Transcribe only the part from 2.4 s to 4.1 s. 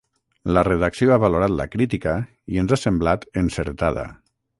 i ens ha semblat encertada.